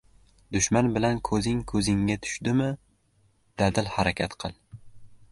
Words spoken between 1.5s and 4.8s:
ko‘zingga tushdimi, dadil harakat qil.